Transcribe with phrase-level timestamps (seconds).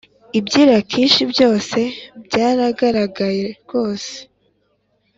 [0.37, 1.79] iby i Lakishi byose
[2.25, 4.13] byaragaragaye ryose